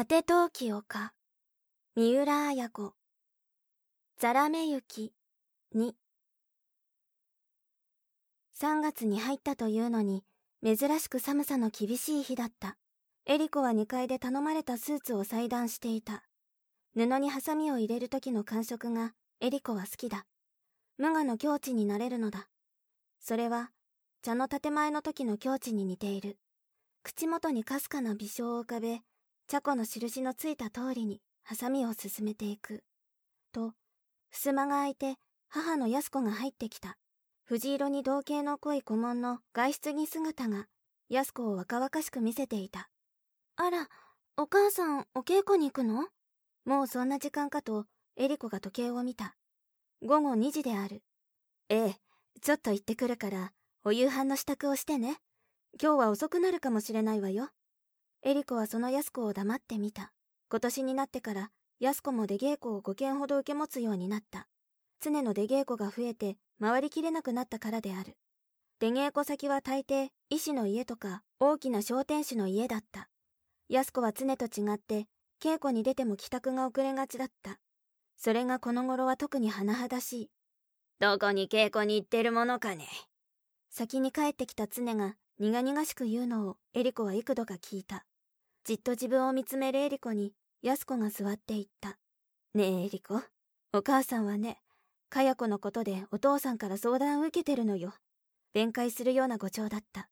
[0.00, 1.12] 果て陶器丘
[1.94, 2.94] 三浦綾子。
[4.18, 5.12] ザラメ雪。
[5.76, 5.92] 2
[8.58, 10.24] 3月に入ったというのに
[10.64, 12.78] 珍しく寒さの厳しい日だった。
[13.26, 16.24] エリコは2階で頼まれたスーツを裁断していた。
[16.94, 19.12] 布にハサミを入れる時の感触が
[19.42, 20.24] エリコは好きだ。
[20.96, 22.48] 無我の境地になれるのだ。
[23.20, 23.70] それは
[24.22, 26.38] 茶の建前の時の境地に似ている。
[27.02, 29.02] 口元にかすかな微笑を浮かべ
[29.50, 32.84] 茶子の印のついた通りにハサミを進めていく。
[33.52, 33.72] と、
[34.30, 35.16] 襖が開いて
[35.48, 36.96] 母の安子が入ってきた。
[37.42, 40.66] 藤色に同型の濃い古文の外出着姿が
[41.08, 42.90] 安子を若々しく見せていた。
[43.56, 43.88] あら、
[44.36, 46.06] お母さんお稽古に行くの？
[46.64, 49.34] もうそんな時間かとエリコが時計を見た。
[50.00, 51.02] 午後2時である。
[51.68, 51.96] ええ、
[52.40, 53.50] ちょっと行ってくるから
[53.82, 55.16] お夕飯の支度をしてね。
[55.82, 57.48] 今日は遅くなるかもしれないわよ。
[58.22, 60.12] エリコはその安子を黙ってみた。
[60.50, 64.46] 今年になってから安子も出稽古を5件ほど受け持つようになった。
[65.00, 68.18] 常の出稽古が増えて回りきれなくなったからである。
[68.78, 73.08] 出稽古先は大抵医師の家とか大きな商店主の家だった。
[73.70, 75.06] 安子は常と違って
[75.42, 77.58] 稽古に出ても帰宅が遅れがちだった。
[78.18, 80.30] それがこの頃は特に甚だしい。
[80.98, 82.86] どこに稽古に行ってるものかね。
[83.70, 88.04] 先に帰ってきた常が苦々しく言うのをエリコは幾度か聞いた。
[88.64, 91.98] じっと自分を見つめるエリコに、安子が座っていった。
[92.54, 93.22] ねえ、エリコ。
[93.72, 94.60] お母さんはね、
[95.08, 97.94] かや子のことでお父さんから相談を受けてるのよ。
[98.52, 100.08] 弁解するような誤調だった。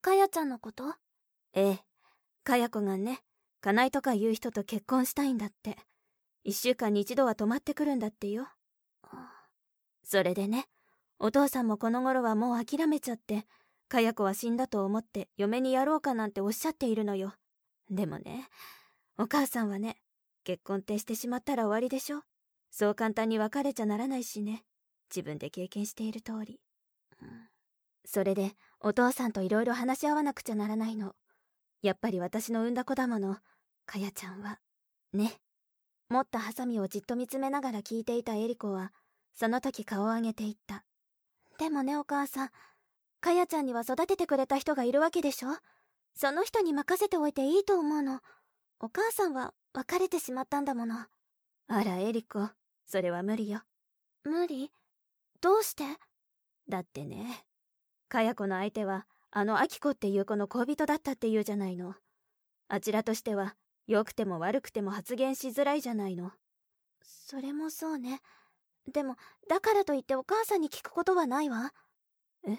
[0.00, 0.94] かやちゃんのこと？
[1.54, 1.80] ええ。
[2.42, 3.20] かや子がね、
[3.60, 5.76] 金井とかいう人と結婚したいんだって。
[6.42, 8.48] 一週間に一度は泊まってくるんだってよ。
[10.02, 10.66] それでね、
[11.20, 13.46] お父さんもこの頃はもう諦めちゃって、
[13.88, 17.34] かや子は死んだと思って嫁にやろうかなんておっしゃっているのよ。
[17.92, 18.48] でもね、
[19.18, 19.98] お母さんはね、
[20.44, 22.22] 結婚ってしてしまったら終わりでしょ
[22.70, 24.64] そう簡単に別れちゃならないしね。
[25.14, 26.58] 自分で経験している通り。
[27.20, 27.28] うん、
[28.06, 31.14] それで、お父さんといろいろ話し合わなくちゃならないの。
[31.82, 33.36] やっぱり私の産んだ子だもの、
[33.84, 34.58] かやちゃんは。
[35.12, 35.34] ね。
[36.08, 38.94] 持ったハサミをじっと見つめながら聞いていたエリコは、
[39.34, 40.84] その時顔を上げていった。
[41.58, 42.50] でもね、お母さん。
[43.20, 45.50] かやちゃんには育ててくれた人がいるわけでしょ
[46.14, 48.20] その人に任せておいていいと思うの。
[48.80, 50.96] お母さんは別れてしまったんだもの。
[51.68, 52.48] あら、エリコ、
[52.84, 53.62] それは無理よ。
[54.24, 54.70] 無理？
[55.40, 55.84] どうして？
[56.68, 57.44] だってね、
[58.08, 61.94] かや子の相手は、あのアキコっていう子の恋人だったっていうじゃないの。
[62.68, 63.56] あちらとしては、
[63.86, 66.32] 良くても悪くても発言しづらいじゃないの。
[67.02, 68.20] それもそうね。
[68.92, 69.16] でも、
[69.48, 71.72] だからといってお母さんに聞くことはないわ。
[72.46, 72.58] え？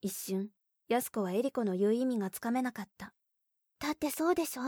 [0.00, 0.50] 一瞬、
[0.90, 3.12] 安子はエリコの言う意味がつかめなかった。
[3.78, 4.62] だってそうでしょ？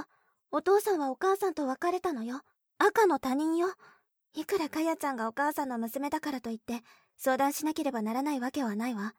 [0.52, 2.42] お父さんはお母さんと別れたのよ。
[2.78, 3.74] 赤の他人よ。
[4.34, 6.84] いくらかやちゃんがお母さんの娘だからといって、
[7.18, 9.14] 相談しなければならないわけはないわ。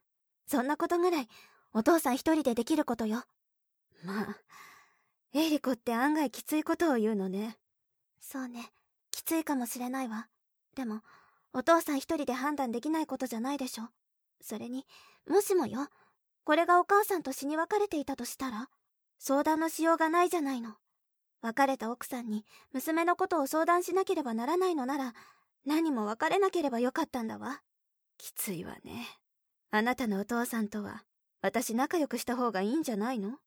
[0.48, 1.28] そんなことぐらい、
[1.74, 3.24] お父さん一人でできることよ。
[4.06, 4.38] まあ、
[5.34, 7.58] エリコって案外きついことを言うのね。
[8.22, 8.72] そうね。
[9.12, 10.28] きついかもしれないわ。
[10.76, 11.02] でも、
[11.52, 13.90] お父さん一人で判断できないことじゃないでしょ。
[14.42, 14.86] それに、
[15.28, 15.90] もしもよ、
[16.44, 18.70] これがお母さんと死に別れていたとしたら
[19.18, 20.76] 相談のしようがないじゃないの。
[21.42, 25.14] 別れた奥さんに娘のことを相談しなければならないのなら
[25.66, 27.62] 何も別れなければよかったんだわ。
[28.18, 29.08] きついわね。
[29.72, 31.04] あなたのお父さんとは
[31.42, 33.40] 私仲良くした方がいいんじゃないの？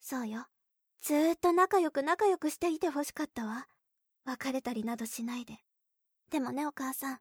[0.00, 0.46] そうよ。
[1.00, 3.66] ずーっと仲良く仲良くしていてほしかったわ。
[4.24, 5.58] 別れたりなどしないで。
[6.30, 7.18] でもねお母さん、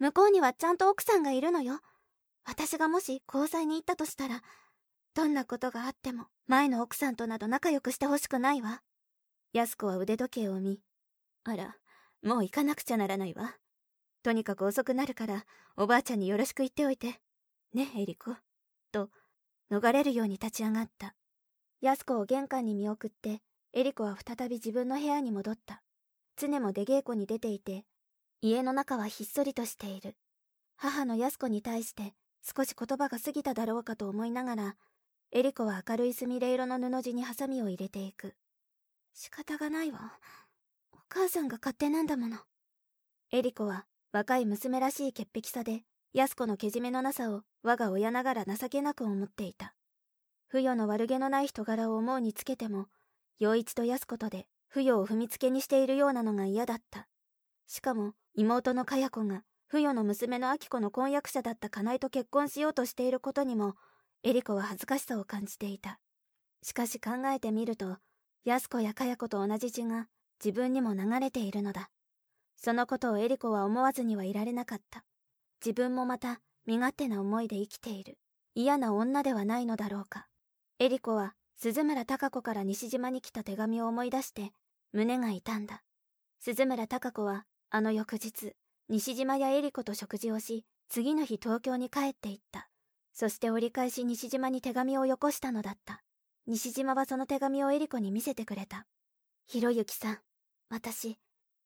[0.00, 1.80] 向こうにはちゃんと奥さんがいるのよ。
[2.44, 4.42] 私がもし交際に行ったとしたら、
[5.14, 8.82] どんなことがあっても前の奥さんとなど仲良くしてほしくないわ。
[9.52, 10.80] 安子は腕時計を見、
[11.44, 11.76] あら、
[12.22, 13.56] もう行かなくちゃならないわ。
[14.22, 15.44] とにかく遅くなるから、
[15.76, 17.20] おばあちゃんによろしく言っておいて。
[17.74, 18.36] ね、エリコ。
[18.92, 19.10] と、
[19.70, 21.14] 逃れるように立ち上がった。
[21.80, 23.42] 安子を玄関に見送って、
[23.72, 25.82] エリコは再び自分の部屋に戻った。
[26.36, 27.84] 常も出稽古に出ていて、
[28.40, 30.16] 家の中はひっそりとしている。
[30.76, 34.76] 母の安子に対して少し言葉が過ぎただろうかと思いながら、
[35.30, 38.34] エリコは明るいすみれ色の布地にハサミを入れていく。
[39.14, 40.18] 仕方がないわ。
[40.92, 42.38] お母さんが勝手なんだもの。
[43.30, 49.74] エリコは若い娘らしい潔癖さで、安子のけじめのなさを我が親ながら情けなく思っていた。
[50.48, 52.88] 不与の悪気のない人柄を思うにつけても、
[53.38, 57.08] 陽一と安子とで不与を踏みつけにしているようなのが嫌だった。
[57.66, 63.74] しかも妹のかや子が不与の娘の明子の婚約者だった金井と結婚しようとしていることにも、
[64.22, 65.98] エリコは恥ずかしさを感じていた。
[66.62, 67.96] しかし考えてみると、
[68.44, 70.08] 安子やかや子と同じ血が
[70.44, 71.88] 自分にも流れているのだ。
[72.58, 75.04] そのことをエリコは思わずにはいられなかった。
[75.64, 78.18] 自分もまた身勝手な思いで生きている。
[78.54, 80.26] 嫌な女ではないのだろうか。
[80.80, 84.52] エリコは鈴村貴子から西島に来た手紙を思い出して
[84.92, 85.82] 胸が痛んだ。
[86.40, 88.54] 鈴村貴子はあの翌日、
[88.88, 92.68] 西島やエリコと食事をし、次の日東京に帰って行った。
[93.12, 96.02] そして折り返し西島に手紙をよこしたのだった。
[96.46, 98.86] 西島はその手紙をエリコに見せてくれた。
[99.46, 100.18] ひろゆきさん、
[100.68, 101.18] 私、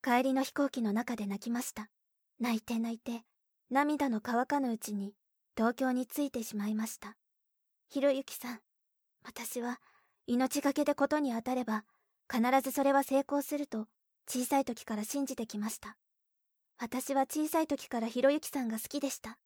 [0.02, 1.88] 帰りの飛行機の中で泣きました。
[2.38, 3.22] 泣いて泣いて、
[3.70, 5.14] 涙の乾かぬうちに
[5.56, 7.16] 東京に着いてしまいました。
[7.88, 8.60] ひろゆきさん、
[9.24, 9.80] 私は
[10.26, 11.84] 命がけでことに当たれば
[12.32, 13.86] 必ずそれは成功すると
[14.28, 15.96] 小さい時から信じてきました。
[16.78, 19.38] 私は小さい時からひろゆきさんが好きでした。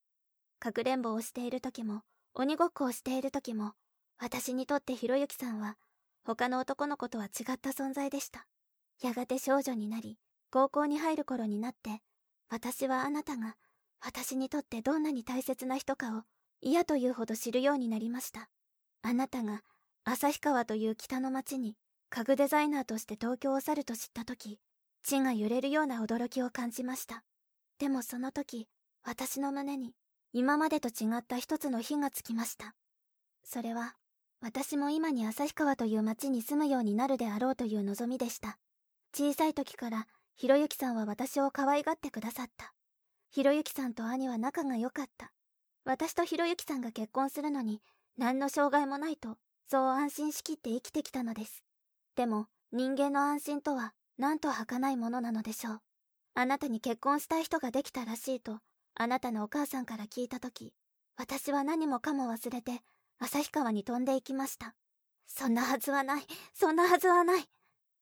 [0.58, 2.02] かくれんぼをしている時も、
[2.34, 3.72] 鬼ごっこをしている時も、
[4.18, 5.76] 私にとってひろゆきさんは、
[6.24, 8.46] 他の男の子とは違った存在でした。
[9.00, 10.18] やがて少女になり、
[10.50, 12.02] 高校に入る頃になって、
[12.50, 13.56] 私はあなたが、
[14.00, 16.22] 私にとってどんなに大切な人かを
[16.60, 18.50] 嫌というほど知るようになりました。
[19.02, 19.62] あなたが、
[20.04, 21.76] 旭川という北の町に、
[22.10, 24.58] 家具デザイナーとして東京を去ると知った時、
[25.02, 27.24] 地が揺れるような驚きを感じました。
[27.78, 28.68] でもその時、
[29.02, 29.94] 私の胸に、
[30.32, 32.74] 今までと違った一つの火がつきました。
[33.42, 33.96] それは、
[34.40, 38.58] 私も今に旭川という町に住むようになるであろうという望みでした。
[39.14, 40.06] 小さい時から、
[40.36, 42.72] ひろゆきさんは私を可愛がってくださった。
[43.30, 45.32] ひろゆきさんと兄は仲が良かった。
[45.84, 47.82] 私とひろゆきさんが結婚するのに、
[48.16, 49.36] 何の障害もないと、
[49.68, 51.62] そう安心しきって生きてきたのです。
[52.16, 55.80] でも、人間の安心とは、なんと儚いものなのでしょう。
[56.34, 58.58] あなたに結婚したい人ができたらしいと、
[58.94, 60.74] あなたのお母さんから聞いたとき、
[61.16, 62.82] 私は何もかも忘れて、
[63.18, 64.74] 旭川に飛んでいきました。
[65.26, 66.22] そんなはずはない、
[66.52, 67.44] そんなはずはない。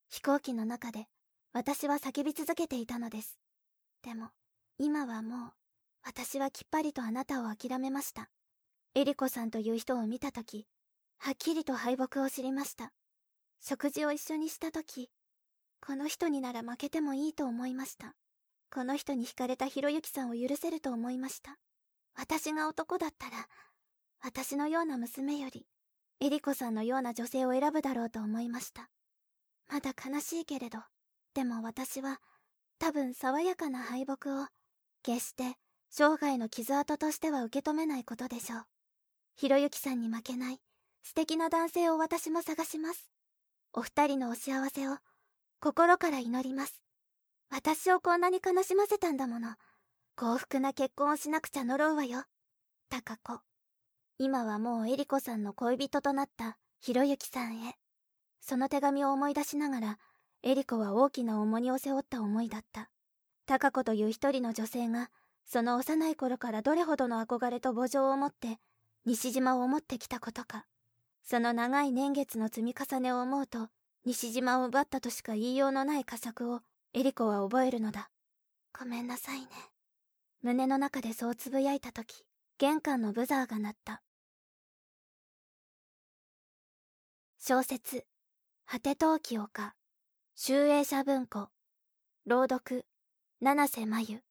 [0.08, 1.06] 飛行機の中で、
[1.52, 3.38] 私は叫び続けていたのです。
[4.02, 4.30] でも、
[4.76, 5.52] 今はもう、
[6.04, 8.28] 私はきっぱりとあなたを諦めました。
[8.96, 10.66] エリコさんという人を見たとき、
[11.18, 12.92] はっきりと敗北を知りました。
[13.60, 15.10] 食事を一緒にしたとき、
[15.88, 18.14] この人になら負けてもいいと思いました。
[18.70, 21.56] この人に惹かれたひろゆきさんを許せると思いました。
[22.14, 23.48] 私が男だったら、
[24.22, 25.66] 私のような娘より、
[26.20, 28.90] エリコさんのような女性を選ぶだろうと思いました。
[29.66, 30.78] まだ悲しいけれど、
[31.32, 32.20] でも私は、
[32.78, 34.46] 多分爽やかな敗北を、
[35.02, 35.54] 決して
[35.88, 38.66] 生涯の傷跡としては受け止めないことでしょう。
[39.36, 40.60] ひろゆきさんに負けない、
[41.02, 43.10] 素敵な男性を私も探します。
[43.72, 44.98] お二人のお幸せを、
[45.60, 46.80] 心から祈ります。
[47.50, 49.56] 私をこんなに悲しませたんだもの。
[50.14, 52.22] 幸福な結婚をしなくちゃ呪うわよ。
[52.88, 53.40] タカ子。
[54.18, 57.74] 今はもうエリコさんの恋人となったひろゆきさんへ。
[58.40, 59.98] その手紙を思い出しながら、
[60.44, 62.88] エリコは大きな重荷を背負った思いだった。
[63.46, 65.10] タカ子という一人の女性が、
[65.44, 68.58] その幼い頃からどれほどの憧れと慕情を持って、
[69.06, 70.66] 西島を思ってきたことか。
[71.24, 73.68] その長い年月の積み重ねを思うと、
[74.08, 76.62] 西島を奪ったとしか言いようのない佳作を
[76.94, 78.08] エリコは覚えるのだ。
[78.72, 79.48] ごめんなさいね。
[80.40, 82.24] 胸の中でそうつぶやいたとき、
[82.56, 84.00] 玄関のブザーが鳴った。
[87.38, 88.06] 小説、
[88.64, 89.74] 果て陶器丘、
[90.34, 91.50] 集英社文庫、
[92.24, 92.86] 朗読、
[93.42, 94.27] 七瀬真由。